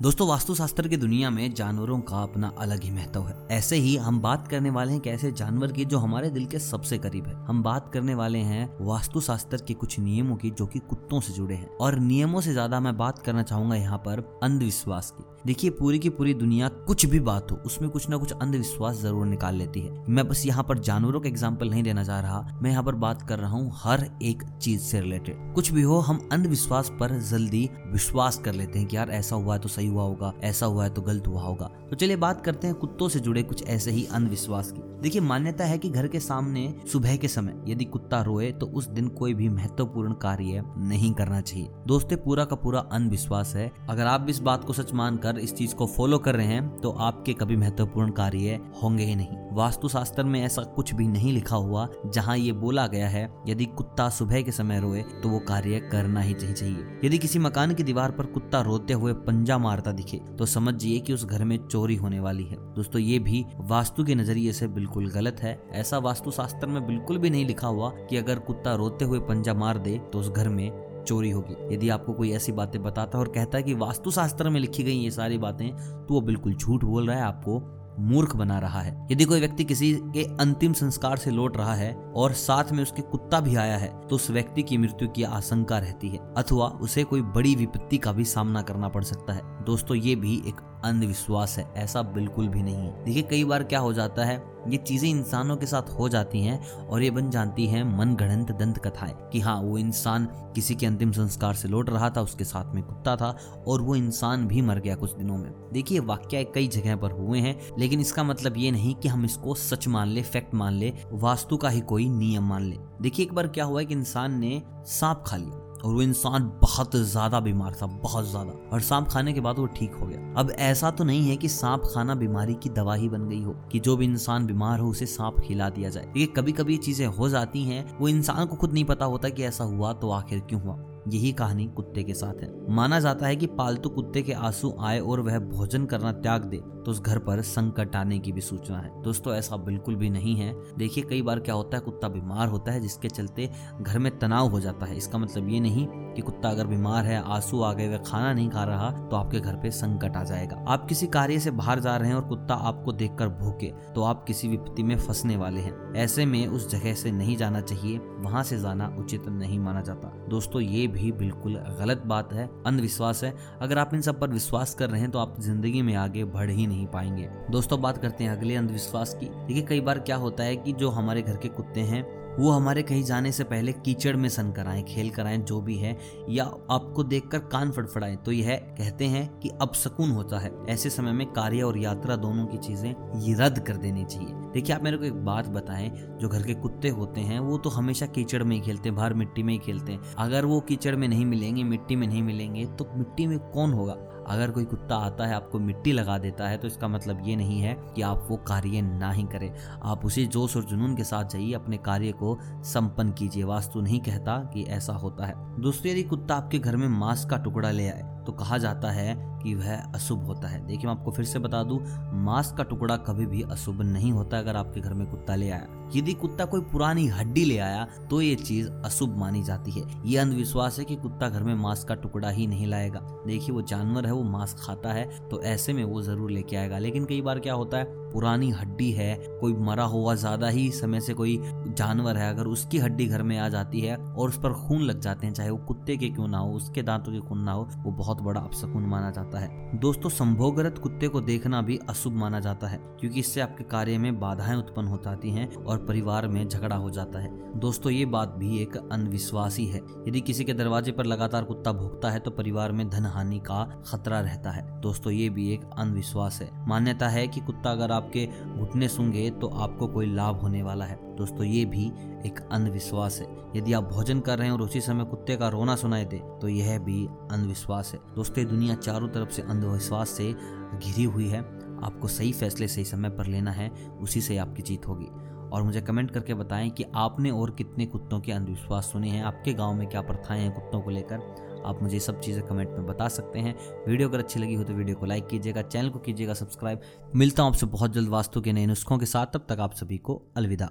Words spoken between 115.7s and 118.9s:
और वो इंसान बहुत ज़्यादा बीमार था, बहुत ज़्यादा। और